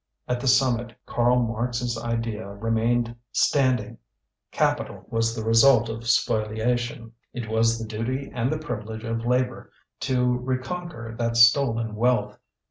[0.27, 3.99] At the summit Karl Marx's idea remained standing:
[4.51, 9.71] capital was the result of spoliation, it was the duty and the privilege of labour
[9.99, 12.39] to reconquer that stolen wealth.